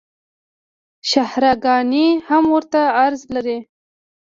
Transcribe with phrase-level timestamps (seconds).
[1.09, 3.57] شاهراه ګانې هم ورته عرض لري